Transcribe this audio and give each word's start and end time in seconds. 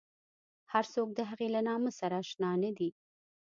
هر 0.71 0.85
څوک 0.93 1.09
د 1.13 1.19
هغې 1.29 1.47
له 1.55 1.61
نامه 1.69 1.91
سره 1.99 2.15
اشنا 2.23 2.51
نه 2.63 2.71
دي. 2.77 2.89